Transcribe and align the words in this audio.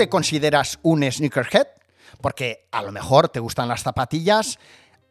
¿Tú 0.00 0.04
te 0.04 0.08
consideras 0.08 0.78
un 0.80 1.02
sneakerhead? 1.02 1.66
Porque 2.22 2.66
a 2.72 2.80
lo 2.80 2.90
mejor 2.90 3.28
te 3.28 3.38
gustan 3.38 3.68
las 3.68 3.82
zapatillas, 3.82 4.58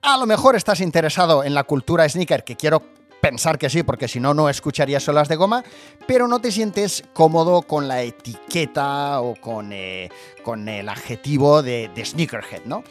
a 0.02 0.18
lo 0.18 0.26
mejor 0.26 0.56
estás 0.56 0.82
interesado 0.82 1.44
en 1.44 1.54
la 1.54 1.64
cultura 1.64 2.10
sneaker, 2.10 2.44
que 2.44 2.56
quiero 2.56 2.82
pensar 3.22 3.60
que 3.60 3.70
sí, 3.70 3.84
porque 3.84 4.08
si 4.08 4.20
no, 4.20 4.34
no 4.34 4.50
escucharías 4.50 5.04
solas 5.04 5.28
de 5.28 5.36
goma, 5.36 5.64
pero 6.08 6.28
no 6.28 6.42
te 6.42 6.52
sientes 6.52 7.04
cómodo 7.14 7.62
con 7.62 7.88
la 7.88 8.02
etiqueta 8.02 9.22
o 9.22 9.36
con, 9.36 9.74
eh, 9.74 10.10
con 10.42 10.68
el 10.68 10.90
adjetivo 10.90 11.62
de, 11.62 11.92
de 11.94 12.04
sneakerhead, 12.04 12.66
¿no? 12.66 12.84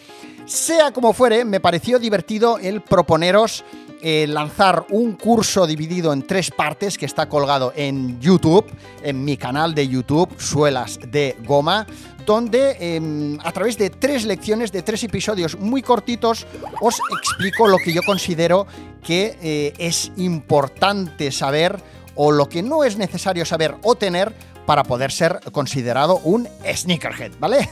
Sea 0.47 0.93
como 0.93 1.13
fuere, 1.13 1.45
me 1.45 1.59
pareció 1.59 1.99
divertido 1.99 2.59
el 2.59 2.81
proponeros 2.81 3.65
eh, 4.03 4.27
lanzar 4.29 4.87
un 4.91 5.13
curso 5.13 5.67
dividido 5.67 6.13
en 6.13 6.23
tres 6.23 6.51
partes 6.51 6.97
que 6.97 7.07
está 7.07 7.29
colgado 7.29 7.73
en 7.75 8.21
YouTube, 8.21 8.67
en 9.03 9.25
mi 9.25 9.37
canal 9.37 9.75
de 9.75 9.89
YouTube, 9.89 10.29
Suelas 10.39 10.99
de 11.07 11.37
Goma, 11.45 11.87
donde 12.25 12.77
em, 12.79 13.39
a 13.43 13.53
través 13.53 13.79
de 13.79 13.91
tres 13.91 14.25
lecciones, 14.25 14.71
de 14.71 14.83
tres 14.83 15.03
episodios 15.03 15.59
muy 15.59 15.83
cortitos, 15.83 16.47
os 16.81 17.01
explico 17.19 17.67
lo 17.67 17.79
que 17.79 17.93
yo 17.93 18.03
considero 18.03 18.67
que 19.03 19.37
eh, 19.41 19.73
es 19.79 20.13
importante 20.17 21.33
saber 21.33 21.81
o 22.15 22.31
lo 22.31 22.49
que 22.49 22.63
no 22.63 22.85
es 22.85 22.97
necesario 22.97 23.45
saber 23.45 23.77
o 23.83 23.95
tener 23.95 24.35
para 24.67 24.85
poder 24.85 25.11
ser 25.11 25.41
considerado 25.53 26.19
un 26.19 26.47
sneakerhead, 26.63 27.33
¿vale? 27.39 27.71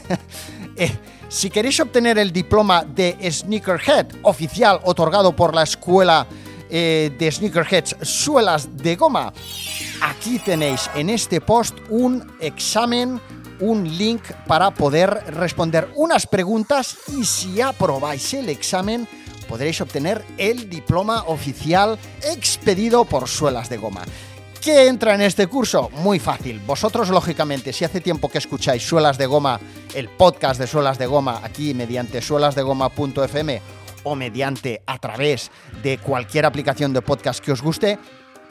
Si 1.29 1.49
queréis 1.49 1.79
obtener 1.81 2.17
el 2.17 2.31
diploma 2.31 2.85
de 2.85 3.17
Sneakerhead 3.29 4.07
oficial 4.21 4.79
otorgado 4.83 5.35
por 5.35 5.53
la 5.53 5.63
escuela 5.63 6.25
eh, 6.69 7.11
de 7.19 7.31
Sneakerheads 7.31 7.97
Suelas 8.01 8.77
de 8.77 8.95
Goma, 8.95 9.33
aquí 10.01 10.39
tenéis 10.39 10.89
en 10.95 11.09
este 11.09 11.41
post 11.41 11.77
un 11.89 12.25
examen, 12.39 13.19
un 13.59 13.97
link 13.97 14.21
para 14.47 14.71
poder 14.71 15.09
responder 15.35 15.89
unas 15.95 16.25
preguntas 16.25 16.97
y 17.09 17.25
si 17.25 17.59
aprobáis 17.59 18.33
el 18.33 18.47
examen 18.47 19.05
podréis 19.49 19.81
obtener 19.81 20.23
el 20.37 20.69
diploma 20.69 21.23
oficial 21.27 21.99
expedido 22.23 23.03
por 23.03 23.27
Suelas 23.27 23.69
de 23.69 23.77
Goma. 23.77 24.03
¿Qué 24.61 24.87
entra 24.87 25.15
en 25.15 25.21
este 25.21 25.47
curso? 25.47 25.89
Muy 25.93 26.19
fácil. 26.19 26.59
Vosotros, 26.65 27.09
lógicamente, 27.09 27.71
si 27.71 27.85
hace 27.85 28.01
tiempo 28.01 28.29
que 28.29 28.37
escucháis 28.37 28.83
Suelas 28.83 29.17
de 29.17 29.25
Goma, 29.25 29.59
el 29.93 30.09
podcast 30.09 30.59
de 30.59 30.67
Suelas 30.67 30.97
de 30.97 31.05
Goma, 31.05 31.39
aquí 31.43 31.73
mediante 31.73 32.21
suelasdegoma.fm 32.21 33.61
o 34.03 34.15
mediante 34.15 34.81
a 34.85 34.97
través 34.99 35.51
de 35.83 35.97
cualquier 35.99 36.45
aplicación 36.45 36.93
de 36.93 37.01
podcast 37.01 37.43
que 37.43 37.51
os 37.51 37.61
guste, 37.61 37.97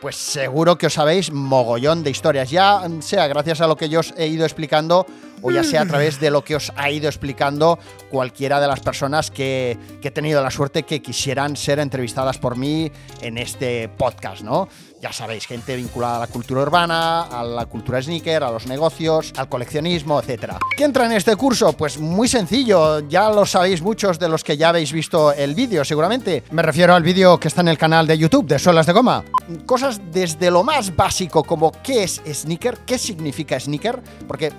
pues 0.01 0.17
seguro 0.17 0.77
que 0.79 0.87
os 0.87 0.95
sabéis 0.95 1.33
mogollón 1.33 2.03
de 2.03 2.11
historias, 2.11 2.51
ya 2.51 2.83
sea 3.01 3.27
gracias 3.27 3.61
a 3.61 3.67
lo 3.67 3.77
que 3.77 3.89
yo 3.89 4.01
os 4.01 4.15
he 4.17 4.27
ido 4.27 4.45
explicando 4.45 5.07
o 5.43 5.51
ya 5.51 5.65
sea 5.65 5.83
a 5.83 5.87
través 5.87 6.21
de 6.21 6.31
lo 6.31 6.45
que 6.45 6.57
os 6.57 6.73
ha 6.77 6.91
ido 6.91 7.09
explicando 7.09 7.79
cualquiera 8.11 8.61
de 8.61 8.67
las 8.67 8.81
personas 8.81 9.31
que, 9.31 9.79
que 10.01 10.09
he 10.09 10.11
tenido 10.11 10.43
la 10.43 10.51
suerte 10.51 10.85
que 10.85 11.03
quisieran 11.03 11.57
ser 11.57 11.79
entrevistadas 11.79 12.39
por 12.39 12.57
mí 12.57 12.91
en 13.21 13.39
este 13.39 13.89
podcast, 13.89 14.43
¿no? 14.43 14.69
ya 15.01 15.13
sabéis, 15.13 15.47
gente 15.47 15.77
vinculada 15.77 16.17
a 16.17 16.21
la 16.21 16.27
cultura 16.27 16.63
urbana, 16.63 17.23
a 17.23 17.45
la 17.45 17.67
cultura 17.67 18.01
sneaker, 18.01 18.43
a 18.43 18.51
los 18.51 18.67
negocios, 18.67 19.33
al 19.37 19.49
coleccionismo, 19.49 20.21
etc. 20.21 20.55
¿Qué 20.77 20.85
entra 20.85 21.07
en 21.07 21.13
este 21.13 21.37
curso? 21.37 21.73
Pues 21.75 21.99
muy 21.99 22.29
sencillo, 22.29 23.01
ya 23.09 23.31
lo 23.31 23.47
sabéis 23.47 23.83
muchos 23.83 24.19
de 24.19 24.29
los 24.29 24.43
que 24.43 24.57
ya 24.57 24.71
habéis 24.71 24.93
visto 24.93 25.33
el 25.33 25.55
vídeo, 25.55 25.85
seguramente. 25.85 26.43
Me 26.51 26.63
refiero 26.63 26.95
al 26.95 27.03
vídeo 27.03 27.39
que 27.39 27.49
está 27.49 27.61
en 27.61 27.69
el 27.69 27.79
canal 27.79 28.07
de 28.07 28.19
YouTube 28.19 28.47
de 28.47 28.59
Solas 28.59 28.87
de 28.87 28.93
Goma. 28.93 29.25
Cosas 29.65 30.01
desde 30.11 30.51
lo 30.51 30.65
más 30.65 30.95
básico 30.95 31.45
como 31.45 31.73
qué 31.83 32.05
es 32.05 32.23
sneaker, 32.27 32.79
qué 32.87 32.99
significa 32.99 33.61
sneaker, 33.61 34.03
porque 34.27 34.53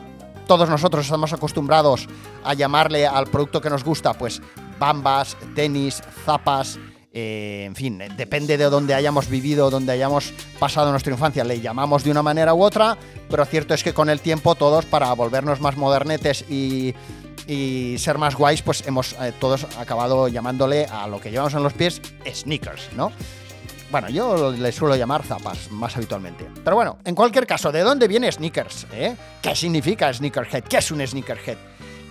todos 0.48 0.70
nosotros 0.70 1.06
estamos 1.06 1.34
acostumbrados 1.34 2.08
a 2.44 2.54
llamarle 2.54 3.06
al 3.06 3.28
producto 3.28 3.62
que 3.62 3.70
nos 3.70 3.84
gusta, 3.84 4.14
pues 4.14 4.42
bambas, 4.80 5.38
tenis, 5.56 6.02
zapas, 6.26 6.80
eh, 7.14 7.64
en 7.66 7.76
fin, 7.76 8.02
depende 8.16 8.58
de 8.58 8.66
dónde 8.66 8.94
hayamos 8.94 9.28
vivido, 9.28 9.70
donde 9.70 9.92
hayamos 9.92 10.34
pasado 10.60 10.92
nuestra 10.92 11.14
infancia, 11.14 11.44
le 11.44 11.62
llamamos 11.62 12.04
de 12.04 12.12
una 12.12 12.22
manera 12.22 12.54
u 12.54 12.62
otra, 12.62 12.98
pero 13.30 13.44
cierto 13.46 13.74
es 13.74 13.84
que 13.84 13.94
con 13.94 14.10
el 14.10 14.22
tiempo 14.22 14.56
todos, 14.56 14.86
para 14.86 15.12
volvernos 15.14 15.60
más 15.60 15.78
modernetes 15.78 16.46
y, 16.50 16.94
ser 17.98 18.18
más 18.18 18.36
guays, 18.36 18.62
pues 18.62 18.86
hemos 18.88 19.14
eh, 19.14 19.34
todos 19.40 19.66
acabado 19.80 20.28
llamándole 20.28 20.86
a 20.86 21.08
lo 21.08 21.22
que 21.22 21.32
llevamos 21.32 21.54
en 21.54 21.64
los 21.64 21.74
pies 21.74 22.02
sneakers, 22.30 22.90
¿no? 22.96 23.12
Bueno, 23.90 24.10
yo 24.10 24.52
le 24.52 24.72
suelo 24.74 24.96
llamar 24.96 25.24
zapas 25.24 25.72
más 25.72 25.96
habitualmente. 25.96 26.46
Pero 26.64 26.76
bueno, 26.76 26.98
en 27.06 27.16
cualquier 27.16 27.48
caso, 27.48 27.72
¿de 27.72 27.82
dónde 27.82 28.08
viene 28.08 28.30
sneakers? 28.30 28.86
Eh? 28.92 29.16
¿Qué 29.42 29.56
significa 29.56 30.14
sneakerhead? 30.14 30.64
¿Qué 30.64 30.78
es 30.78 30.92
un 30.92 31.06
sneakerhead? 31.06 31.58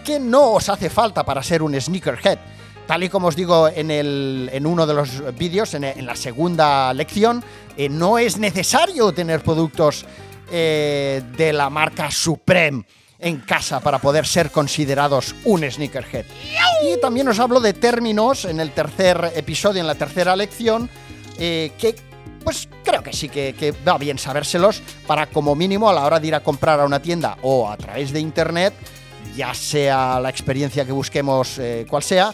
¿Qué 0.02 0.18
no 0.18 0.52
os 0.52 0.68
hace 0.70 0.88
falta 0.88 1.22
para 1.22 1.42
ser 1.42 1.62
un 1.62 1.78
sneakerhead? 1.78 2.38
Tal 2.86 3.02
y 3.02 3.08
como 3.10 3.28
os 3.28 3.36
digo 3.36 3.68
en, 3.68 3.90
el, 3.90 4.48
en 4.52 4.64
uno 4.64 4.86
de 4.86 4.94
los 4.94 5.36
vídeos, 5.36 5.74
en, 5.74 6.06
la 6.06 6.14
segunda 6.16 6.94
lección, 6.94 7.44
eh, 7.76 7.88
no 7.88 8.16
es 8.16 8.38
necesario 8.38 9.12
tener 9.12 9.42
productos 9.42 10.06
eh, 10.50 11.22
de 11.36 11.52
la 11.52 11.68
marca 11.68 12.10
Supreme 12.10 12.84
en 13.18 13.38
casa 13.40 13.80
para 13.80 13.98
poder 13.98 14.26
ser 14.26 14.50
considerados 14.50 15.34
un 15.44 15.68
sneakerhead. 15.68 16.24
Y 16.84 17.00
también 17.00 17.28
os 17.28 17.38
hablo 17.38 17.60
de 17.60 17.72
términos 17.72 18.44
en 18.44 18.60
el 18.60 18.70
tercer 18.70 19.32
episodio, 19.34 19.80
en 19.80 19.86
la 19.86 19.94
tercera 19.94 20.36
lección, 20.36 20.88
eh, 21.38 21.72
que 21.78 21.94
pues 22.44 22.68
creo 22.84 23.02
que 23.02 23.12
sí 23.12 23.28
que, 23.28 23.74
va 23.86 23.98
bien 23.98 24.18
sabérselos 24.18 24.80
para 25.06 25.26
como 25.26 25.56
mínimo 25.56 25.90
a 25.90 25.92
la 25.92 26.04
hora 26.04 26.20
de 26.20 26.28
ir 26.28 26.34
a 26.34 26.40
comprar 26.40 26.78
a 26.78 26.84
una 26.84 27.02
tienda 27.02 27.36
o 27.42 27.68
a 27.68 27.76
través 27.76 28.12
de 28.12 28.20
internet, 28.20 28.72
ya 29.34 29.52
sea 29.52 30.20
la 30.20 30.30
experiencia 30.30 30.84
que 30.84 30.92
busquemos 30.92 31.60
cual 31.88 32.04
sea, 32.04 32.32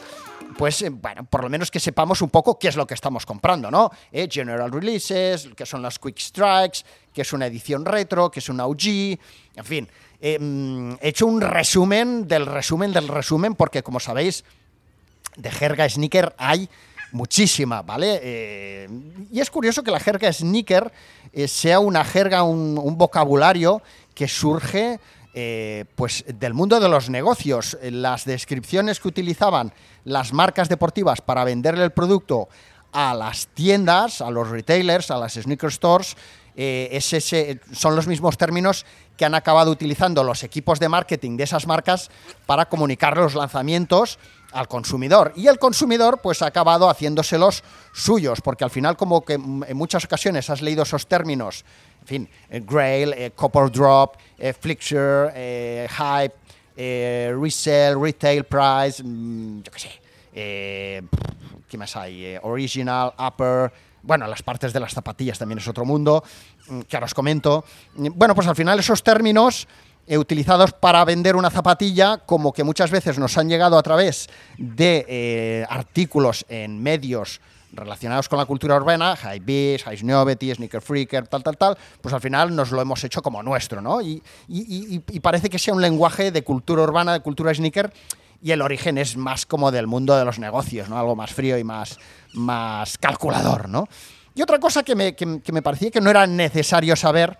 pues, 0.53 0.83
eh, 0.83 0.91
bueno, 0.91 1.25
por 1.25 1.43
lo 1.43 1.51
menos 1.51 1.71
que 1.71 1.81
sepamos 1.81 2.23
un 2.23 2.31
poco 2.31 2.59
qué 2.59 2.69
es 2.69 2.77
lo 2.77 2.87
que 2.87 2.95
estamos 2.95 3.27
comprando, 3.27 3.71
¿no? 3.71 3.91
Eh, 4.11 4.29
general 4.31 4.71
Releases, 4.71 5.49
que 5.57 5.67
son 5.67 5.83
las 5.83 5.99
Quick 5.99 6.19
Strikes, 6.19 6.81
que 7.13 7.23
es 7.23 7.33
una 7.33 7.47
edición 7.47 7.85
retro, 7.85 8.31
que 8.31 8.41
es 8.41 8.49
una 8.49 8.67
OG, 8.67 9.19
en 9.57 9.65
fin. 9.65 9.89
Eh, 10.21 10.39
mm, 10.39 10.95
he 11.01 11.09
hecho 11.09 11.27
un 11.27 11.41
resumen 11.41 12.29
del 12.29 12.47
resumen 12.47 12.93
del 12.93 13.09
resumen, 13.09 13.55
porque 13.55 13.83
como 13.83 13.99
sabéis, 14.01 14.45
de 15.37 15.51
jerga 15.51 15.89
sneaker 15.89 16.35
hay 16.39 16.69
muchísima, 17.13 17.83
¿vale? 17.83 18.89
y 19.31 19.41
es 19.41 19.51
curioso 19.51 19.83
que 19.83 19.91
la 19.91 20.01
jerga 20.01 20.33
sneaker 20.33 20.93
sea 21.47 21.79
una 21.79 22.05
jerga, 22.05 22.43
un 22.43 22.97
vocabulario 22.99 23.83
que 24.15 24.29
surge 24.29 24.99
eh, 25.35 25.87
pues 25.95 26.27
del 26.29 26.53
mundo 26.53 26.79
de 26.79 26.89
los 26.89 27.09
negocios. 27.09 27.79
Las 27.83 28.27
descripciones 28.27 29.01
que 29.01 29.09
utilizaban 29.09 29.73
las 30.05 30.33
marcas 30.33 30.69
deportivas 30.69 31.23
para 31.23 31.45
venderle 31.45 31.85
el 31.85 31.93
producto 31.93 32.49
a 32.93 33.15
las 33.15 33.47
tiendas, 33.49 34.21
a 34.21 34.31
los 34.31 34.51
retailers, 34.51 35.11
a 35.11 35.17
las 35.17 35.35
sneaker 35.35 35.73
stores, 35.73 36.17
eh, 36.55 37.01
son 37.73 37.97
los 37.97 38.07
mismos 38.07 38.37
términos 38.37 38.85
que 39.17 39.25
han 39.25 39.35
acabado 39.35 39.71
utilizando 39.71 40.23
los 40.23 40.43
equipos 40.43 40.79
de 40.79 40.91
marketing 40.91 41.39
de 41.39 41.45
esas 41.45 41.67
marcas 41.67 42.11
para 42.45 42.67
comunicar 42.67 43.17
los 43.17 43.35
lanzamientos 43.35 44.19
al 44.53 44.69
consumidor. 44.69 45.33
Y 45.37 45.47
el 45.47 45.59
consumidor 45.59 46.21
pues 46.23 46.43
ha 46.43 46.47
acabado 46.47 46.89
haciéndoselos 46.89 47.63
suyos, 47.93 48.41
porque 48.41 48.65
al 48.65 48.71
final 48.71 48.97
como 48.97 49.23
que 49.25 49.35
en 49.35 49.77
muchas 49.77 50.05
ocasiones 50.05 50.51
has 50.51 50.63
leído 50.63 50.83
esos 50.83 51.07
términos 51.07 51.65
en 52.03 52.09
fin, 52.09 52.29
eh, 52.51 52.61
Grail, 52.65 53.13
eh, 53.13 53.31
Copper 53.35 53.71
Drop, 53.71 54.17
eh, 54.37 54.53
Flixer, 54.53 55.33
Hype, 55.89 56.35
Resell, 57.41 58.01
Retail 58.01 58.45
Price, 58.45 59.03
mm, 59.03 59.63
yo 59.63 59.73
qué 59.73 59.79
sé, 59.79 60.01
¿qué 61.69 61.79
más 61.79 61.95
hay? 61.97 62.37
original, 62.43 63.13
Upper, 63.17 63.73
bueno, 64.03 64.27
las 64.27 64.43
partes 64.43 64.73
de 64.73 64.81
las 64.81 64.93
zapatillas 64.93 65.39
también 65.39 65.59
es 65.59 65.69
otro 65.69 65.85
mundo, 65.85 66.25
mm, 66.69 66.81
que 66.81 66.97
ahora 66.97 67.07
os 67.07 67.15
comento. 67.15 67.65
Bueno, 67.95 68.35
pues 68.35 68.49
al 68.49 68.57
final 68.57 68.81
esos 68.81 69.03
términos 69.05 69.69
utilizados 70.09 70.73
para 70.73 71.05
vender 71.05 71.37
una 71.37 71.51
zapatilla, 71.51 72.19
como 72.19 72.53
que 72.53 72.65
muchas 72.65 72.91
veces 72.91 73.19
nos 73.19 73.39
han 73.39 73.49
llegado 73.49 73.79
a 73.79 73.83
través 73.83 74.29
de 74.59 75.67
artículos 75.69 76.45
en 76.49 76.83
medios 76.83 77.41
relacionados 77.73 78.29
con 78.29 78.39
la 78.39 78.45
cultura 78.45 78.77
urbana, 78.77 79.17
High 79.17 79.41
Beast, 79.41 79.85
High 79.85 79.99
Sneaker 79.99 80.83
Freaker, 80.83 81.27
tal, 81.27 81.43
tal, 81.43 81.57
tal, 81.57 81.79
pues 82.01 82.15
al 82.15 82.21
final 82.21 82.55
nos 82.55 82.71
lo 82.71 82.81
hemos 82.81 83.03
hecho 83.05 83.23
como 83.23 83.43
nuestro, 83.43 83.81
¿no? 83.81 84.01
Y, 84.01 84.23
parece 85.23 85.49
que 85.49 85.59
sea 85.59 85.75
un 85.75 85.81
lenguaje 85.81 86.31
de 86.31 86.45
cultura 86.45 86.83
urbana, 86.83 87.15
de 87.15 87.21
cultura 87.21 87.55
sneaker, 87.55 87.93
y 88.43 88.51
el 88.51 88.61
origen 88.61 88.99
es 88.99 89.17
más 89.17 89.47
como 89.47 89.71
del 89.71 89.87
mundo 89.87 90.17
de 90.17 90.25
los 90.25 90.39
negocios, 90.39 90.89
¿no? 90.89 90.99
Algo 90.99 91.17
más 91.17 91.33
frío 91.33 91.57
y 91.59 91.65
más, 91.65 91.99
más 92.35 92.99
calculador, 92.99 93.69
¿no? 93.69 93.89
Y 94.35 94.43
otra 94.43 94.59
cosa 94.59 94.83
que 94.83 94.95
me, 94.95 95.63
parecía 95.63 95.91
que 95.91 96.01
no 96.01 96.11
era 96.11 96.27
necesario 96.27 96.97
saber 96.97 97.39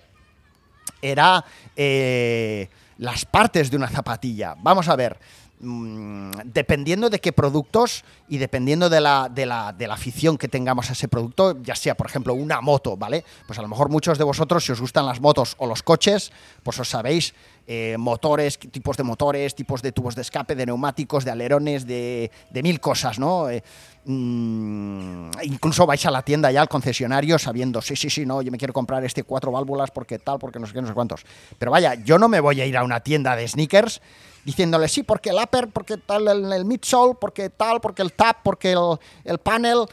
era 1.03 1.45
eh, 1.77 2.69
las 2.99 3.25
partes 3.25 3.71
de 3.71 3.77
una 3.77 3.89
zapatilla. 3.89 4.55
Vamos 4.59 4.89
a 4.89 4.97
ver. 4.97 5.19
Mm, 5.65 6.33
dependiendo 6.47 7.09
de 7.09 7.21
qué 7.21 7.33
productos 7.33 8.03
y 8.29 8.39
dependiendo 8.39 8.91
de 8.91 9.01
la, 9.01 9.29
de, 9.33 9.47
la, 9.47 9.73
de 9.73 9.87
la, 9.87 9.95
afición 9.95 10.37
que 10.37 10.49
tengamos 10.49 10.91
a 10.91 10.95
ese 10.95 11.07
producto, 11.07 11.57
ya 11.63 11.77
sea, 11.77 11.95
por 11.95 12.09
ejemplo, 12.09 12.35
una 12.35 12.61
moto, 12.61 12.97
¿vale? 12.97 13.25
Pues 13.47 13.61
a 13.61 13.63
lo 13.63 13.69
mejor 13.69 13.89
muchos 13.89 14.19
de 14.19 14.25
vosotros, 14.25 14.65
si 14.65 14.73
os 14.73 14.81
gustan 14.81 15.07
las 15.07 15.21
motos 15.21 15.55
o 15.59 15.69
los 15.69 15.85
coches, 15.85 16.33
pues 16.65 16.81
os 16.81 16.89
sabéis 16.89 17.33
eh, 17.69 17.95
motores, 17.97 18.59
tipos 18.59 18.97
de 18.97 19.05
motores, 19.05 19.55
tipos 19.55 19.83
de 19.83 19.93
tubos 19.93 20.17
de 20.17 20.23
escape, 20.23 20.57
de 20.57 20.67
neumáticos, 20.67 21.25
de 21.25 21.31
alerones, 21.31 21.87
de, 21.87 22.33
de 22.51 22.63
mil 22.65 22.81
cosas, 22.81 23.21
¿no? 23.21 23.49
Eh, 23.49 23.63
mm, 24.05 25.31
incluso 25.45 25.87
vais 25.87 26.05
a 26.05 26.11
la 26.11 26.23
tienda 26.23 26.51
ya 26.51 26.61
al 26.61 26.69
concesionario 26.69 27.39
sabiendo, 27.39 27.81
sí, 27.81 27.95
sí, 27.95 28.11
sí, 28.11 28.27
no, 28.27 28.43
yo 28.43 28.51
me 28.51 28.59
quiero 28.59 28.73
comprar 28.73 29.05
este 29.05 29.23
cuatro 29.23 29.53
válvulas 29.53 29.93
porque 29.93 30.19
tal, 30.19 30.41
porque 30.41 30.59
no 30.59 30.67
sé 30.67 30.73
qué, 30.73 30.83
no 30.83 30.89
sé 30.89 30.95
cuántos. 30.95 31.25
Pero 31.57 31.71
vaya, 31.71 31.95
yo 31.95 32.19
no 32.19 32.29
me 32.29 32.41
voy 32.41 32.61
a 32.61 32.67
ir 32.67 32.77
a 32.77 32.83
una 32.83 32.99
tienda 32.99 33.37
de 33.37 33.47
sneakers 33.47 34.03
diciéndole 34.45 34.89
sí, 34.89 35.03
porque 35.03 35.31
el 35.31 35.37
upper, 35.37 35.69
porque 35.69 35.97
tal 35.97 36.29
el, 36.29 36.65
midsole, 36.65 37.15
porque 37.21 37.51
tal, 37.51 37.81
porque 37.81 38.03
el 38.03 38.13
tap, 38.13 38.39
porque 38.43 38.73
el, 38.73 38.99
el 39.25 39.39
panel. 39.39 39.87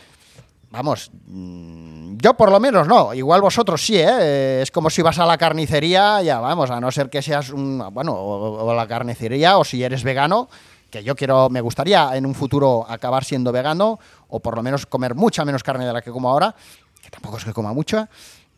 Vamos, 0.71 1.09
mm, 1.25 2.17
yo 2.17 2.35
por 2.35 2.51
lo 2.51 2.59
menos 2.59 2.87
no, 2.87 3.13
igual 3.13 3.41
vosotros 3.41 3.83
sí, 3.83 3.97
¿eh? 3.97 4.61
Es 4.61 4.69
como 4.69 4.91
si 4.91 5.01
vas 5.01 5.17
a 5.17 5.25
la 5.25 5.37
carnicería, 5.37 6.21
ya 6.21 6.39
vamos, 6.39 6.69
a 6.69 6.79
no 6.79 6.91
ser 6.91 7.09
que 7.09 7.23
seas 7.23 7.49
un, 7.49 7.83
bueno, 7.91 8.13
o, 8.13 8.73
la 8.75 8.87
carnicería, 8.87 9.57
o 9.57 9.63
si 9.63 9.83
eres 9.83 10.03
vegano, 10.03 10.47
que 10.91 11.03
yo 11.03 11.15
quiero, 11.15 11.49
me 11.49 11.61
gustaría 11.61 12.15
en 12.15 12.25
un 12.25 12.35
futuro 12.35 12.85
acabar 12.87 13.23
siendo 13.23 13.51
vegano, 13.51 13.99
o 14.27 14.39
por 14.39 14.55
lo 14.55 14.61
menos 14.61 14.85
comer 14.85 15.15
mucha 15.15 15.43
menos 15.43 15.63
carne 15.63 15.87
de 15.87 15.93
la 15.93 16.03
que 16.03 16.11
como 16.11 16.29
ahora, 16.29 16.53
que 17.01 17.09
tampoco 17.09 17.37
es 17.37 17.45
que 17.45 17.53
coma 17.53 17.73
mucha, 17.73 18.07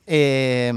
eh, 0.08 0.72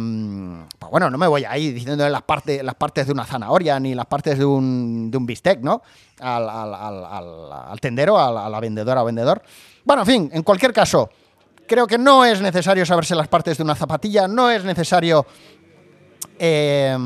pues 0.78 0.90
bueno, 0.90 1.10
no 1.10 1.18
me 1.18 1.26
voy 1.26 1.44
ahí 1.44 1.72
diciendo 1.72 2.08
las, 2.08 2.22
partes, 2.22 2.62
las 2.62 2.74
partes 2.74 3.06
de 3.06 3.12
una 3.12 3.24
zanahoria 3.24 3.80
ni 3.80 3.94
las 3.94 4.06
partes 4.06 4.38
de 4.38 4.44
un, 4.44 5.10
de 5.10 5.16
un 5.16 5.26
bistec, 5.26 5.60
¿no? 5.60 5.82
Al, 6.20 7.80
tendero, 7.80 8.18
a 8.18 8.48
la 8.48 8.60
vendedora 8.60 9.02
o 9.02 9.04
vendedor. 9.04 9.42
Bueno, 9.84 10.02
en 10.02 10.06
fin, 10.06 10.30
en 10.32 10.42
cualquier 10.42 10.72
caso, 10.72 11.10
creo 11.66 11.86
que 11.86 11.98
no 11.98 12.24
es 12.24 12.40
necesario 12.40 12.86
saberse 12.86 13.14
las 13.14 13.28
partes 13.28 13.56
de 13.56 13.62
una 13.62 13.74
zapatilla, 13.74 14.28
no 14.28 14.50
es 14.50 14.64
necesario... 14.64 15.26
Eh, 16.38 16.96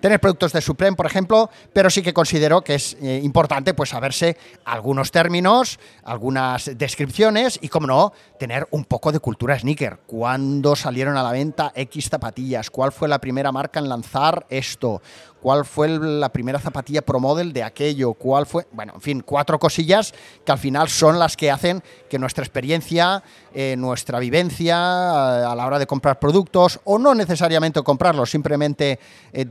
tener 0.00 0.20
productos 0.20 0.52
de 0.52 0.60
Supreme, 0.60 0.96
por 0.96 1.06
ejemplo, 1.06 1.50
pero 1.72 1.90
sí 1.90 2.02
que 2.02 2.14
considero 2.14 2.62
que 2.62 2.74
es 2.74 2.96
eh, 3.00 3.20
importante 3.22 3.74
pues 3.74 3.90
saberse 3.90 4.36
algunos 4.64 5.10
términos, 5.10 5.78
algunas 6.04 6.70
descripciones 6.76 7.58
y, 7.62 7.68
como 7.68 7.86
no, 7.86 8.12
tener 8.38 8.66
un 8.70 8.84
poco 8.84 9.12
de 9.12 9.20
cultura 9.20 9.58
sneaker. 9.58 10.00
¿Cuándo 10.06 10.76
salieron 10.76 11.16
a 11.16 11.22
la 11.22 11.32
venta 11.32 11.72
X 11.74 12.08
zapatillas? 12.08 12.70
¿Cuál 12.70 12.92
fue 12.92 13.08
la 13.08 13.20
primera 13.20 13.52
marca 13.52 13.80
en 13.80 13.88
lanzar 13.88 14.46
esto? 14.50 15.00
cuál 15.40 15.64
fue 15.64 15.88
la 15.88 16.30
primera 16.30 16.58
zapatilla 16.58 17.02
Pro 17.02 17.20
Model 17.20 17.52
de 17.52 17.62
aquello, 17.62 18.14
cuál 18.14 18.46
fue, 18.46 18.66
bueno, 18.72 18.94
en 18.94 19.00
fin, 19.00 19.22
cuatro 19.24 19.58
cosillas 19.58 20.14
que 20.44 20.52
al 20.52 20.58
final 20.58 20.88
son 20.88 21.18
las 21.18 21.36
que 21.36 21.50
hacen 21.50 21.82
que 22.08 22.18
nuestra 22.18 22.44
experiencia, 22.44 23.22
eh, 23.54 23.76
nuestra 23.78 24.18
vivencia 24.18 24.74
eh, 24.76 25.44
a 25.44 25.54
la 25.54 25.66
hora 25.66 25.78
de 25.78 25.86
comprar 25.86 26.18
productos, 26.18 26.80
o 26.84 26.98
no 26.98 27.14
necesariamente 27.14 27.82
comprarlos, 27.82 28.30
simplemente 28.30 28.98
eh, 29.32 29.44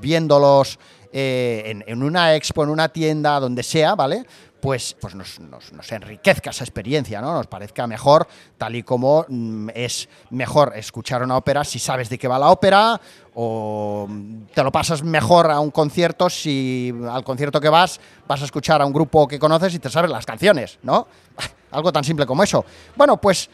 viéndolos 0.00 0.78
en, 1.12 2.02
una 2.02 2.34
expo, 2.34 2.62
en 2.64 2.70
una 2.70 2.88
tienda, 2.88 3.40
donde 3.40 3.62
sea, 3.62 3.94
¿vale? 3.94 4.26
pues, 4.66 4.96
pues 5.00 5.14
nos, 5.14 5.92
enriquezca 5.92 6.50
esa 6.50 6.64
experiencia, 6.64 7.20
¿no? 7.20 7.32
Nos 7.34 7.46
parezca 7.46 7.86
mejor, 7.86 8.26
tal 8.58 8.74
y 8.74 8.82
como 8.82 9.24
mm, 9.28 9.68
es 9.74 10.08
mejor 10.30 10.72
escuchar 10.74 11.22
una 11.22 11.36
ópera 11.36 11.62
si 11.62 11.78
sabes 11.78 12.08
de 12.08 12.18
qué 12.18 12.26
va 12.26 12.36
la 12.36 12.50
ópera, 12.50 13.00
o 13.34 14.08
te 14.52 14.64
lo 14.64 14.72
pasas 14.72 15.04
mejor 15.04 15.52
a 15.52 15.60
un 15.60 15.70
concierto 15.70 16.28
si 16.28 16.92
al 17.08 17.22
concierto 17.22 17.60
que 17.60 17.68
vas 17.68 18.00
vas 18.26 18.42
a 18.42 18.44
escuchar 18.44 18.82
a 18.82 18.86
un 18.86 18.92
grupo 18.92 19.28
que 19.28 19.38
conoces 19.38 19.72
y 19.74 19.78
te 19.78 19.88
sabes 19.88 20.10
las 20.10 20.26
canciones, 20.26 20.80
¿no? 20.82 21.06
Algo 21.70 21.92
tan 21.92 22.02
simple 22.02 22.26
como 22.26 22.42
eso. 22.42 22.64
Bueno, 22.96 23.20
pues 23.20 23.48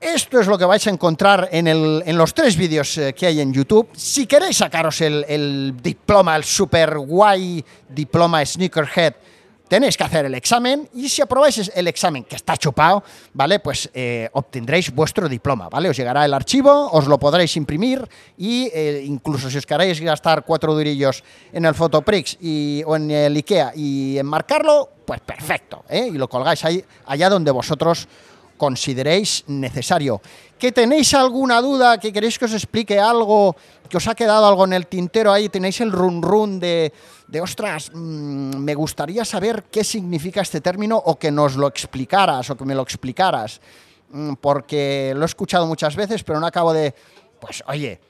esto 0.00 0.40
es 0.40 0.46
lo 0.46 0.58
que 0.58 0.64
vais 0.64 0.86
a 0.86 0.90
encontrar 0.90 1.48
en, 1.50 2.16
los 2.16 2.34
tres 2.34 2.56
vídeos 2.56 2.98
eh, 2.98 3.12
que 3.14 3.26
hay 3.26 3.40
en 3.40 3.52
YouTube. 3.52 3.88
Si 3.94 4.26
queréis 4.26 4.58
sacaros 4.58 5.00
el, 5.00 5.24
el 5.28 5.74
diploma, 5.82 6.36
el 6.36 6.44
super 6.44 6.98
guay 6.98 7.64
diploma 7.88 8.44
Sneakerhead, 8.44 9.14
tenéis 9.68 9.96
que 9.96 10.04
hacer 10.04 10.26
el 10.26 10.34
examen 10.34 10.88
y 10.94 11.08
si 11.08 11.22
aprobáis 11.22 11.70
el 11.74 11.88
examen, 11.88 12.24
que 12.24 12.36
está 12.36 12.56
chupado, 12.56 13.02
¿vale? 13.32 13.58
Pues 13.60 13.90
eh, 13.94 14.28
obtendréis 14.32 14.94
vuestro 14.94 15.28
diploma, 15.28 15.68
¿vale? 15.68 15.88
Os 15.88 15.96
llegará 15.96 16.24
el 16.24 16.34
archivo, 16.34 16.90
os 16.92 17.06
lo 17.06 17.18
podréis 17.18 17.56
imprimir 17.56 18.06
y 18.36 18.70
eh, 18.72 19.02
incluso 19.04 19.50
si 19.50 19.58
os 19.58 19.66
queréis 19.66 20.00
gastar 20.00 20.44
cuatro 20.44 20.74
durillos 20.74 21.24
en 21.52 21.64
el 21.64 21.74
Fotoprix 21.74 22.36
y, 22.40 22.82
o 22.86 22.96
en 22.96 23.10
el 23.10 23.36
IKEA 23.36 23.72
y 23.74 24.18
enmarcarlo, 24.18 24.90
pues 25.04 25.20
perfecto. 25.20 25.84
Y 25.90 26.12
lo 26.12 26.28
colgáis 26.28 26.64
ahí, 26.64 26.84
allá 27.06 27.28
donde 27.28 27.50
vosotros 27.50 28.06
consideréis 28.64 29.44
necesario. 29.46 30.22
¿Que 30.58 30.72
tenéis 30.72 31.12
alguna 31.12 31.60
duda? 31.60 31.98
¿Que 31.98 32.10
queréis 32.14 32.38
que 32.38 32.46
os 32.46 32.54
explique 32.54 32.98
algo? 32.98 33.54
¿Que 33.90 33.98
os 33.98 34.08
ha 34.08 34.14
quedado 34.14 34.46
algo 34.46 34.64
en 34.64 34.72
el 34.72 34.86
tintero 34.86 35.30
ahí? 35.30 35.50
¿Tenéis 35.50 35.82
el 35.82 35.92
run 35.92 36.22
run 36.22 36.58
de, 36.58 36.90
de 37.28 37.40
ostras, 37.42 37.90
mm, 37.92 38.56
me 38.56 38.74
gustaría 38.74 39.22
saber 39.26 39.64
qué 39.70 39.84
significa 39.84 40.40
este 40.40 40.62
término 40.62 40.96
o 40.96 41.18
que 41.18 41.30
nos 41.30 41.56
lo 41.56 41.68
explicaras 41.68 42.48
o 42.48 42.56
que 42.56 42.64
me 42.64 42.74
lo 42.74 42.80
explicaras? 42.80 43.60
Mm, 44.08 44.40
porque 44.40 45.12
lo 45.14 45.24
he 45.24 45.26
escuchado 45.26 45.66
muchas 45.66 45.94
veces, 45.94 46.24
pero 46.24 46.40
no 46.40 46.46
acabo 46.46 46.72
de, 46.72 46.94
pues 47.38 47.62
oye, 47.66 48.00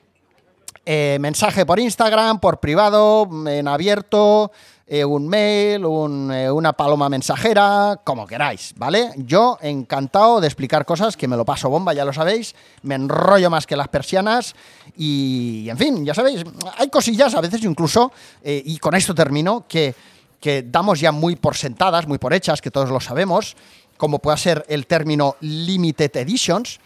eh, 0.87 1.17
mensaje 1.19 1.65
por 1.65 1.79
Instagram, 1.79 2.39
por 2.39 2.59
privado, 2.59 3.27
en 3.47 3.67
abierto, 3.67 4.51
eh, 4.85 5.03
un 5.03 5.27
mail, 5.27 5.81
eh, 5.81 6.51
una 6.51 6.73
paloma 6.73 7.09
mensajera, 7.09 7.99
como 8.03 8.27
queráis, 8.27 8.75
¿vale? 8.77 9.09
Yo 9.17 9.57
encantado 9.61 10.39
de 10.39 10.45
explicar 10.45 10.85
cosas 10.85 11.17
que 11.17 11.27
me 11.27 11.37
lo 11.37 11.43
paso 11.43 11.71
bomba, 11.71 11.95
ya 11.95 12.05
lo 12.05 12.13
sabéis, 12.13 12.53
me 12.83 12.93
enrollo 12.93 13.49
más 13.49 13.65
que 13.65 13.75
las 13.75 13.87
persianas 13.87 14.53
y, 14.95 15.67
en 15.69 15.77
fin, 15.79 16.05
ya 16.05 16.13
sabéis, 16.13 16.43
hay 16.77 16.89
cosillas 16.89 17.33
a 17.33 17.41
veces 17.41 17.63
incluso, 17.63 18.11
y 18.43 18.77
con 18.77 18.93
esto 18.93 19.15
termino, 19.15 19.65
que, 19.67 19.95
que 20.39 20.61
damos 20.61 20.99
ya 20.99 21.11
muy 21.11 21.35
por 21.35 21.55
sentadas, 21.55 22.07
muy 22.07 22.19
por 22.19 22.31
hechas, 22.31 22.61
que 22.61 22.69
todos 22.69 22.91
lo 22.91 22.99
sabemos, 22.99 23.55
como 23.97 24.19
puede 24.19 24.37
ser 24.37 24.63
el 24.69 24.85
término 24.85 25.35
limited 25.41 26.15
editions, 26.15 26.79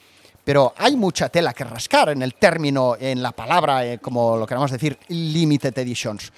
pero 0.49 0.73
hay 0.77 0.95
mucha 0.95 1.29
tela 1.29 1.53
que 1.53 1.63
rascar 1.63 2.09
en 2.09 2.23
el 2.23 2.33
término, 2.33 2.97
en 2.99 3.21
la 3.21 3.33
palabra, 3.33 3.85
eh, 3.85 3.99
como 3.99 4.35
lo 4.35 4.47
queramos 4.47 4.71
decir, 4.71 4.97
limited 5.09 5.77
editions. 5.77 6.33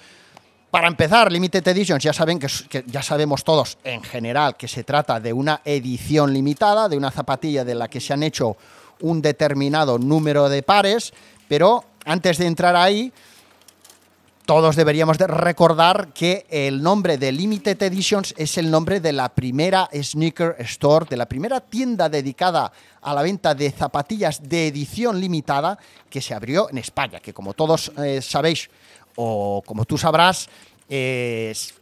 Para 0.70 0.86
empezar, 0.86 1.32
limited 1.32 1.66
editions 1.66 2.04
ya 2.04 2.12
saben 2.12 2.38
que, 2.38 2.46
ya 2.88 3.02
sabemos 3.02 3.42
todos 3.42 3.78
en 3.82 4.02
general 4.02 4.58
que 4.58 4.68
se 4.68 4.84
trata 4.84 5.18
de 5.18 5.32
una 5.32 5.62
edición 5.64 6.30
limitada, 6.30 6.90
de 6.90 6.98
una 6.98 7.10
zapatilla 7.10 7.64
de 7.64 7.74
la 7.74 7.88
que 7.88 8.02
se 8.02 8.12
han 8.12 8.22
hecho 8.22 8.58
un 9.00 9.22
determinado 9.22 9.98
número 9.98 10.50
de 10.50 10.62
pares, 10.62 11.14
pero 11.48 11.82
antes 12.04 12.36
de 12.36 12.48
entrar 12.48 12.76
ahí, 12.76 13.10
todos 14.44 14.74
deberíamos 14.74 15.18
de 15.18 15.28
recordar 15.28 16.08
que 16.12 16.46
el 16.50 16.82
nombre 16.82 17.16
de 17.16 17.30
Limited 17.30 17.80
Editions 17.80 18.34
es 18.36 18.58
el 18.58 18.70
nombre 18.70 18.98
de 18.98 19.12
la 19.12 19.28
primera 19.28 19.88
sneaker 19.94 20.56
store, 20.58 21.06
de 21.08 21.16
la 21.16 21.26
primera 21.26 21.60
tienda 21.60 22.08
dedicada 22.08 22.72
a 23.00 23.14
la 23.14 23.22
venta 23.22 23.54
de 23.54 23.70
zapatillas 23.70 24.42
de 24.48 24.66
edición 24.66 25.20
limitada 25.20 25.78
que 26.10 26.20
se 26.20 26.34
abrió 26.34 26.68
en 26.70 26.78
España, 26.78 27.20
que 27.20 27.32
como 27.32 27.54
todos 27.54 27.92
eh, 27.98 28.20
sabéis 28.20 28.68
o 29.14 29.62
como 29.64 29.84
tú 29.84 29.96
sabrás, 29.96 30.48
es 30.88 31.74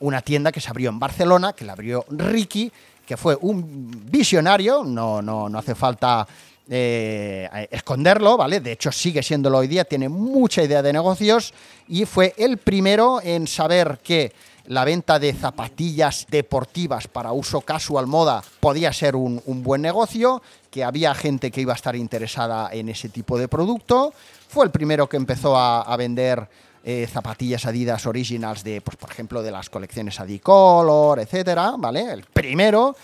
una 0.00 0.20
tienda 0.22 0.50
que 0.50 0.60
se 0.60 0.68
abrió 0.68 0.90
en 0.90 0.98
Barcelona, 0.98 1.52
que 1.52 1.64
la 1.64 1.74
abrió 1.74 2.04
Ricky, 2.10 2.72
que 3.06 3.16
fue 3.16 3.36
un 3.40 4.04
visionario, 4.10 4.82
no, 4.82 5.22
no, 5.22 5.48
no 5.48 5.58
hace 5.58 5.74
falta 5.76 6.26
eh, 6.72 7.68
esconderlo, 7.72 8.36
¿vale? 8.36 8.60
De 8.60 8.70
hecho, 8.70 8.92
sigue 8.92 9.24
siéndolo 9.24 9.58
hoy 9.58 9.66
día, 9.66 9.84
tiene 9.84 10.08
mucha 10.08 10.62
idea 10.62 10.82
de 10.82 10.92
negocios 10.92 11.52
y 11.88 12.04
fue 12.04 12.32
el 12.36 12.58
primero 12.58 13.20
en 13.22 13.48
saber 13.48 13.98
que 14.04 14.32
la 14.66 14.84
venta 14.84 15.18
de 15.18 15.32
zapatillas 15.32 16.28
deportivas 16.30 17.08
para 17.08 17.32
uso 17.32 17.60
casual 17.62 18.06
moda 18.06 18.44
podía 18.60 18.92
ser 18.92 19.16
un, 19.16 19.42
buen 19.64 19.82
negocio, 19.82 20.42
que 20.70 20.84
había 20.84 21.12
gente 21.16 21.50
que 21.50 21.60
iba 21.60 21.72
a 21.72 21.76
estar 21.76 21.96
interesada 21.96 22.68
en 22.72 22.88
ese 22.88 23.08
tipo 23.08 23.36
de 23.36 23.48
producto. 23.48 24.14
Fue 24.46 24.64
el 24.64 24.70
primero 24.70 25.08
que 25.08 25.16
empezó 25.16 25.56
a, 25.56 25.96
vender 25.96 26.48
eh, 26.84 27.08
zapatillas 27.12 27.66
Adidas 27.66 28.06
Originals 28.06 28.62
de, 28.62 28.80
pues, 28.80 28.96
por 28.96 29.10
ejemplo, 29.10 29.42
de 29.42 29.50
las 29.50 29.68
colecciones 29.70 30.20
Adicolor, 30.20 31.18
etcétera, 31.18 31.74
¿vale? 31.76 32.12
El 32.12 32.22
primero 32.22 32.94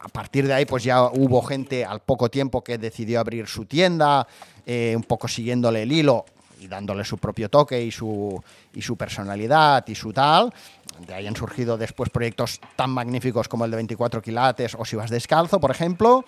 a 0.00 0.08
partir 0.08 0.46
de 0.46 0.54
ahí, 0.54 0.66
pues 0.66 0.84
ya 0.84 1.04
hubo 1.04 1.42
gente 1.42 1.84
al 1.84 2.00
poco 2.00 2.30
tiempo 2.30 2.62
que 2.62 2.78
decidió 2.78 3.20
abrir 3.20 3.46
su 3.46 3.64
tienda, 3.64 4.26
eh, 4.66 4.94
un 4.96 5.02
poco 5.02 5.28
siguiéndole 5.28 5.82
el 5.82 5.92
hilo 5.92 6.24
y 6.60 6.68
dándole 6.68 7.04
su 7.04 7.18
propio 7.18 7.48
toque 7.48 7.82
y 7.82 7.90
su, 7.90 8.42
y 8.74 8.82
su 8.82 8.96
personalidad 8.96 9.86
y 9.88 9.94
su 9.94 10.12
tal. 10.12 10.52
De 11.06 11.14
ahí 11.14 11.26
han 11.26 11.36
surgido 11.36 11.78
después 11.78 12.10
proyectos 12.10 12.60
tan 12.76 12.90
magníficos 12.90 13.48
como 13.48 13.64
el 13.64 13.70
de 13.70 13.78
24 13.78 14.20
quilates 14.20 14.76
o 14.78 14.84
si 14.84 14.96
vas 14.96 15.10
descalzo, 15.10 15.58
por 15.60 15.70
ejemplo. 15.70 16.24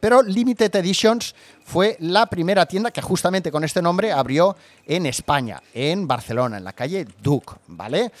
Pero 0.00 0.22
Limited 0.22 0.74
Editions 0.76 1.34
fue 1.64 1.96
la 2.00 2.26
primera 2.26 2.66
tienda 2.66 2.90
que 2.90 3.02
justamente 3.02 3.50
con 3.50 3.64
este 3.64 3.82
nombre 3.82 4.12
abrió 4.12 4.56
en 4.86 5.06
España, 5.06 5.62
en 5.72 6.06
Barcelona, 6.06 6.58
en 6.58 6.64
la 6.64 6.72
calle 6.72 7.06
Duc, 7.22 7.56
¿vale? 7.66 8.12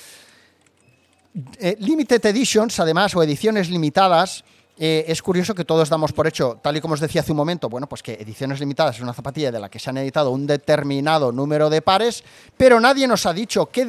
Eh, 1.58 1.76
Limited 1.80 2.24
Editions, 2.24 2.80
además, 2.80 3.14
o 3.14 3.22
ediciones 3.22 3.68
limitadas, 3.68 4.42
eh, 4.78 5.04
es 5.08 5.20
curioso 5.20 5.54
que 5.54 5.64
todos 5.64 5.88
damos 5.88 6.12
por 6.12 6.26
hecho, 6.26 6.58
tal 6.62 6.76
y 6.76 6.80
como 6.80 6.94
os 6.94 7.00
decía 7.00 7.20
hace 7.20 7.32
un 7.32 7.36
momento, 7.36 7.68
bueno, 7.68 7.86
pues 7.86 8.02
que 8.02 8.14
ediciones 8.14 8.60
limitadas 8.60 8.96
es 8.96 9.02
una 9.02 9.12
zapatilla 9.12 9.52
de 9.52 9.60
la 9.60 9.68
que 9.68 9.78
se 9.78 9.90
han 9.90 9.98
editado 9.98 10.30
un 10.30 10.46
determinado 10.46 11.32
número 11.32 11.68
de 11.68 11.82
pares, 11.82 12.24
pero 12.56 12.80
nadie 12.80 13.06
nos 13.06 13.26
ha 13.26 13.34
dicho 13.34 13.66
qué, 13.66 13.86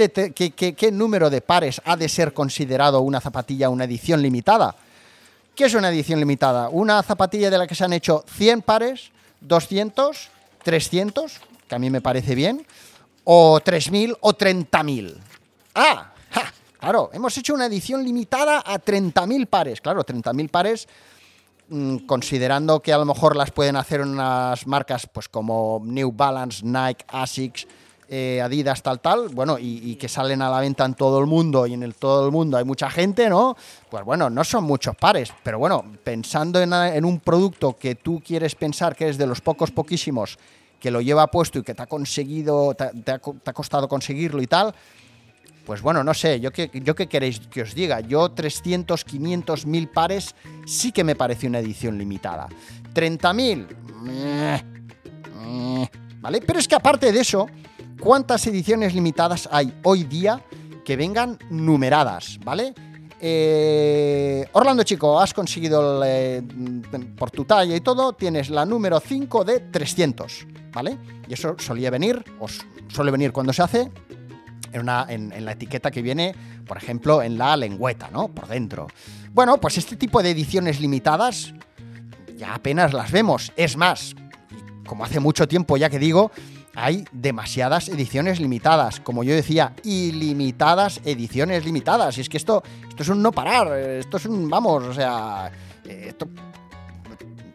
qué 0.77 0.91
número 0.91 1.29
de 1.29 1.41
pares 1.41 1.81
ha 1.85 1.95
de 1.95 2.09
ser 2.09 2.33
considerado 2.33 3.01
una 3.01 3.21
zapatilla, 3.21 3.69
una 3.69 3.85
edición 3.85 4.21
limitada. 4.21 4.75
¿Qué 5.55 5.65
es 5.65 5.73
una 5.73 5.89
edición 5.89 6.19
limitada? 6.19 6.69
Una 6.69 7.01
zapatilla 7.01 7.49
de 7.49 7.57
la 7.57 7.67
que 7.67 7.75
se 7.75 7.83
han 7.83 7.93
hecho 7.93 8.23
100 8.27 8.61
pares, 8.61 9.11
200, 9.41 10.29
300, 10.63 11.39
que 11.67 11.75
a 11.75 11.79
mí 11.79 11.89
me 11.89 12.01
parece 12.01 12.35
bien, 12.35 12.65
o 13.23 13.59
3.000 13.59 14.17
o 14.21 14.33
30.000. 14.33 15.15
Ah, 15.75 16.13
claro, 16.87 17.09
hemos 17.11 17.37
hecho 17.37 17.53
una 17.53 17.65
edición 17.65 18.01
limitada 18.01 18.63
a 18.65 18.79
30.000 18.79 19.47
pares. 19.47 19.81
Claro, 19.81 20.05
30.000 20.05 20.47
pares, 20.47 20.87
mm, 21.67 21.97
considerando 22.05 22.79
que 22.79 22.93
a 22.93 22.97
lo 22.97 23.03
mejor 23.03 23.35
las 23.35 23.51
pueden 23.51 23.75
hacer 23.75 23.99
unas 23.99 24.65
marcas 24.65 25.05
pues 25.11 25.27
como 25.27 25.81
New 25.83 26.13
Balance, 26.13 26.65
Nike, 26.65 27.03
Asics, 27.09 27.67
eh, 28.07 28.39
Adidas, 28.41 28.81
tal, 28.81 29.01
tal, 29.01 29.27
bueno, 29.27 29.57
y, 29.59 29.97
que 29.97 30.07
salen 30.07 30.41
a 30.41 30.49
la 30.49 30.61
venta 30.61 30.85
en 30.85 30.93
todo 30.93 31.19
el 31.19 31.25
mundo 31.25 31.67
y 31.67 31.73
en 31.73 31.83
el 31.83 31.93
todo 31.93 32.25
el 32.25 32.31
mundo 32.31 32.55
hay 32.55 32.63
mucha 32.63 32.89
gente, 32.89 33.27
¿no? 33.27 33.57
Pues 33.89 34.05
bueno, 34.05 34.29
no 34.29 34.45
son 34.45 34.63
muchos 34.63 34.95
pares, 34.95 35.33
pero 35.43 35.59
bueno, 35.59 35.83
pensando 36.05 36.61
en, 36.61 37.03
un 37.03 37.19
producto 37.19 37.75
que 37.77 37.95
tú 37.95 38.21
quieres 38.25 38.55
pensar 38.55 38.95
que 38.95 39.09
es 39.09 39.17
de 39.17 39.27
los 39.27 39.41
pocos, 39.41 39.71
poquísimos 39.71 40.39
que 40.79 40.89
lo 40.89 41.01
lleva 41.01 41.27
puesto 41.27 41.59
y 41.59 41.63
que 41.63 41.73
te 41.73 41.81
ha 41.81 41.87
conseguido, 41.87 42.75
te, 42.75 43.11
ha, 43.11 43.19
costado 43.19 43.89
conseguirlo 43.89 44.41
y 44.41 44.47
tal, 44.47 44.73
pues 45.67 45.81
bueno, 45.81 46.01
no 46.01 46.13
sé, 46.13 46.39
yo 46.39 46.53
qué, 46.53 46.71
yo 46.73 46.95
qué 46.95 47.07
queréis 47.07 47.41
que 47.41 47.61
os 47.61 47.75
diga. 47.75 47.99
Yo 47.99 48.31
300, 48.31 49.03
500, 49.03 49.65
1000 49.65 49.87
pares 49.89 50.33
sí 50.65 50.93
que 50.93 51.03
me 51.03 51.13
parece 51.13 51.45
una 51.45 51.59
edición 51.59 51.97
limitada. 51.97 52.47
30.000, 52.93 53.67
¿vale? 56.21 56.41
Pero 56.41 56.57
es 56.57 56.69
que 56.69 56.75
aparte 56.75 57.11
de 57.11 57.19
eso, 57.19 57.47
cuántas 57.99 58.47
ediciones 58.47 58.95
limitadas 58.95 59.49
hay 59.51 59.73
hoy 59.83 60.05
día 60.05 60.41
que 60.85 60.95
vengan 60.95 61.37
numeradas, 61.49 62.39
¿vale? 62.45 62.73
Eh, 63.19 64.47
Orlando 64.53 64.83
Chico, 64.83 65.19
has 65.19 65.33
conseguido 65.33 66.01
eh, 66.05 66.43
por 67.17 67.29
tu 67.29 67.43
talla 67.43 67.75
y 67.75 67.81
todo, 67.81 68.13
tienes 68.13 68.49
la 68.49 68.65
número 68.65 69.01
5 69.01 69.43
de 69.43 69.59
300, 69.59 70.47
¿vale? 70.71 70.97
Y 71.27 71.33
eso 71.33 71.57
solía 71.59 71.89
venir, 71.89 72.23
o 72.39 72.47
suele 72.87 73.11
venir 73.11 73.33
cuando 73.33 73.51
se 73.51 73.63
hace, 73.63 73.91
en, 74.71 74.85
la 75.45 75.51
etiqueta 75.51 75.91
que 75.91 76.01
viene, 76.01 76.35
por 76.65 76.77
ejemplo, 76.77 77.21
en 77.21 77.37
la 77.37 77.55
lengüeta, 77.55 78.09
¿no? 78.11 78.27
Por 78.27 78.47
dentro. 78.47 78.87
Bueno, 79.33 79.57
pues 79.59 79.77
este 79.77 79.95
tipo 79.95 80.21
de 80.21 80.31
ediciones 80.31 80.79
limitadas 80.79 81.53
ya 82.37 82.53
apenas 82.53 82.93
las 82.93 83.11
vemos. 83.11 83.51
Es 83.55 83.77
más, 83.77 84.15
como 84.85 85.03
hace 85.03 85.19
mucho 85.19 85.47
tiempo 85.47 85.77
ya 85.77 85.89
que 85.89 85.99
digo, 85.99 86.31
hay 86.75 87.05
demasiadas 87.11 87.89
ediciones 87.89 88.39
limitadas. 88.39 88.99
Como 88.99 89.23
yo 89.23 89.33
decía, 89.33 89.73
ilimitadas 89.83 91.01
ediciones 91.03 91.65
limitadas. 91.65 92.17
Y 92.17 92.21
es 92.21 92.29
que 92.29 92.37
esto, 92.37 92.63
esto 92.87 93.03
es 93.03 93.09
un 93.09 93.21
no 93.21 93.31
parar. 93.31 93.75
Esto 93.77 94.17
es 94.17 94.25
un, 94.27 94.47
vamos, 94.47 94.83
o 94.83 94.93
sea, 94.93 95.51
esto, 95.83 96.27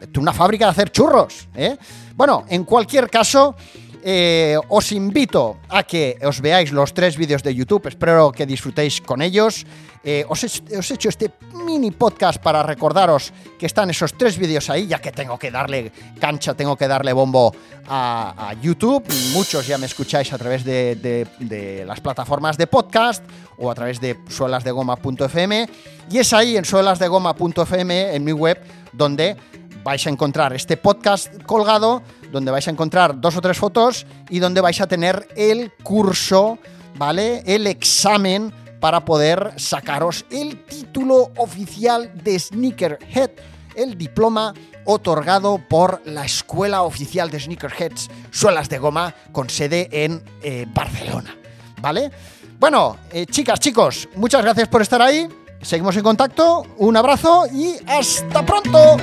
es 0.01 0.17
una 0.17 0.33
fábrica 0.33 0.65
de 0.65 0.71
hacer 0.71 0.91
churros. 0.91 1.47
¿eh? 1.55 1.77
Bueno, 2.15 2.45
en 2.49 2.65
cualquier 2.65 3.09
caso, 3.09 3.55
eh, 4.03 4.57
os 4.67 4.91
invito 4.91 5.57
a 5.69 5.83
que 5.83 6.19
os 6.27 6.43
veáis 6.43 6.75
los 6.75 6.93
tres 6.93 7.15
vídeos 7.15 7.41
de 7.41 7.55
YouTube, 7.55 7.87
espero 7.87 8.31
que 8.31 8.45
disfrutéis 8.45 8.99
con 8.99 9.21
ellos. 9.21 9.65
Eh, 10.03 10.25
os, 10.27 10.43
he, 10.43 10.93
hecho 10.93 11.07
este 11.07 11.31
mini 11.65 11.91
podcast 11.91 12.43
para 12.43 12.61
recordaros 12.61 13.31
que 13.57 13.65
están 13.65 13.89
esos 13.89 14.11
tres 14.17 14.37
vídeos 14.37 14.69
ahí, 14.69 14.87
ya 14.87 14.99
que 14.99 15.13
tengo 15.13 15.39
que 15.39 15.49
darle 15.49 15.93
cancha, 16.19 16.53
tengo 16.53 16.75
que 16.75 16.89
darle 16.89 17.13
bombo 17.13 17.55
a, 17.87 18.53
YouTube. 18.61 19.03
Muchos 19.31 19.65
ya 19.65 19.77
me 19.77 19.85
escucháis 19.85 20.33
a 20.33 20.37
través 20.37 20.65
de, 20.65 21.83
las 21.87 22.01
plataformas 22.01 22.57
de 22.57 22.67
podcast 22.67 23.23
o 23.57 23.71
a 23.71 23.75
través 23.75 24.01
de 24.01 24.19
suelasdegoma.fm. 24.27 25.69
Y 26.11 26.17
es 26.17 26.33
ahí 26.33 26.57
en 26.57 26.65
suelasdegoma.fm, 26.65 28.15
en 28.15 28.23
mi 28.25 28.33
web, 28.33 28.61
donde 28.91 29.37
vais 29.83 30.05
a 30.05 30.09
encontrar 30.09 30.53
este 30.53 30.75
podcast 30.75 31.41
colgado 31.43 32.01
donde 32.33 32.51
vais 32.51 32.67
a 32.67 32.71
encontrar 32.71 33.21
dos 33.21 33.37
o 33.37 33.41
tres 33.41 33.57
fotos 33.57 34.07
y 34.29 34.39
donde 34.39 34.59
vais 34.59 34.81
a 34.81 34.87
tener 34.87 35.27
el 35.35 35.71
curso, 35.83 36.57
¿vale? 36.97 37.43
El 37.45 37.67
examen 37.67 38.51
para 38.79 39.05
poder 39.05 39.53
sacaros 39.55 40.25
el 40.31 40.65
título 40.65 41.31
oficial 41.37 42.11
de 42.23 42.37
Sneakerhead, 42.37 43.29
el 43.75 43.97
diploma 43.97 44.53
otorgado 44.85 45.61
por 45.69 46.01
la 46.05 46.25
Escuela 46.25 46.81
Oficial 46.81 47.29
de 47.29 47.39
Sneakerheads 47.39 48.09
Suelas 48.31 48.67
de 48.67 48.79
Goma 48.79 49.13
con 49.31 49.49
sede 49.49 49.87
en 49.91 50.21
eh, 50.41 50.65
Barcelona, 50.73 51.37
¿vale? 51.81 52.11
Bueno, 52.59 52.97
eh, 53.11 53.27
chicas, 53.27 53.59
chicos, 53.59 54.09
muchas 54.15 54.41
gracias 54.41 54.67
por 54.67 54.81
estar 54.81 55.01
ahí. 55.01 55.27
Seguimos 55.61 55.95
en 55.95 56.03
contacto, 56.03 56.65
un 56.77 56.97
abrazo 56.97 57.45
y 57.53 57.75
hasta 57.87 58.43
pronto. 58.43 58.97